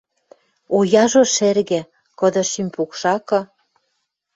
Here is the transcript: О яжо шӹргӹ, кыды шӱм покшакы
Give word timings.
О 0.75 0.77
яжо 1.03 1.23
шӹргӹ, 1.35 1.81
кыды 2.19 2.43
шӱм 2.51 2.67
покшакы 2.75 3.39